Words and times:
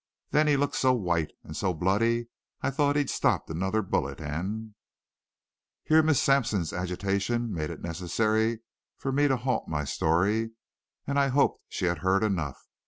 Then 0.31 0.47
he 0.47 0.57
looked 0.57 0.73
so 0.77 0.93
white 0.93 1.29
and 1.43 1.55
so 1.55 1.75
bloody 1.75 2.27
I 2.59 2.71
thought 2.71 2.95
he'd 2.95 3.07
stopped 3.11 3.51
another 3.51 3.83
bullet 3.83 4.19
and" 4.19 4.73
Here 5.83 6.01
Miss 6.01 6.19
Sampson's 6.19 6.73
agitation 6.73 7.53
made 7.53 7.69
it 7.69 7.83
necessary 7.83 8.61
for 8.97 9.11
me 9.11 9.27
to 9.27 9.37
halt 9.37 9.67
my 9.67 9.83
story, 9.83 10.53
and 11.05 11.19
I 11.19 11.27
hoped 11.27 11.61
she 11.69 11.85
had 11.85 11.99
heard 11.99 12.23
enough. 12.23 12.67